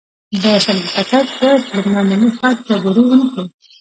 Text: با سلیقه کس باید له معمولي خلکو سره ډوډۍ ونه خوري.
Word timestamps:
با 0.43 0.53
سلیقه 0.65 1.01
کس 1.09 1.27
باید 1.39 1.61
له 1.73 1.81
معمولي 1.93 2.29
خلکو 2.37 2.63
سره 2.67 2.79
ډوډۍ 2.95 3.03
ونه 3.07 3.25
خوري. 3.31 3.49